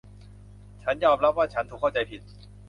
[0.83, 2.21] ฉันยอมรับว่าฉันถูกเข้าใจผิด